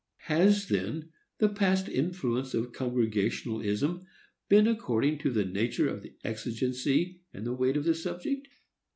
[0.25, 4.03] Has, then, the past influence of Congregationalism
[4.49, 8.47] been according to the nature of the exigency and the weight of the subject?